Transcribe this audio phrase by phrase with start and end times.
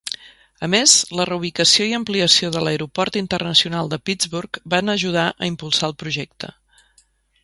[0.67, 5.91] A més, la reubicació i ampliació de l'aeroport internacional de Pittsburgh van ajudar a impulsar
[5.93, 6.51] el projecte.